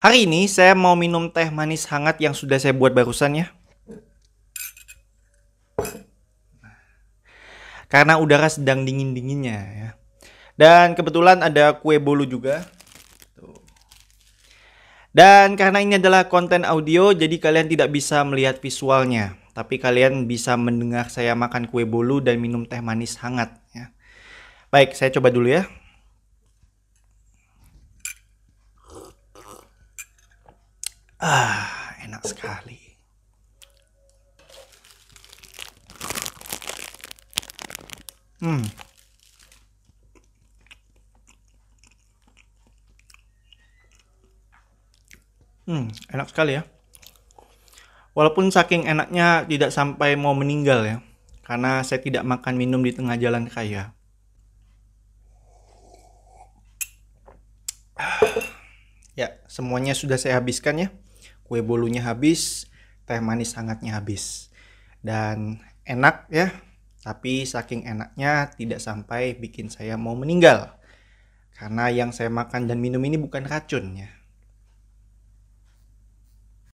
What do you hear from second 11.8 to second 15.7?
bolu juga. Dan